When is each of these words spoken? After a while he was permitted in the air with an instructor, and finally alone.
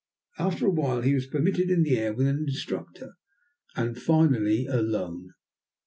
After 0.39 0.65
a 0.65 0.71
while 0.71 1.01
he 1.01 1.13
was 1.13 1.27
permitted 1.27 1.69
in 1.69 1.83
the 1.83 1.95
air 1.95 2.11
with 2.11 2.25
an 2.25 2.39
instructor, 2.47 3.17
and 3.75 3.95
finally 4.01 4.65
alone. 4.65 5.35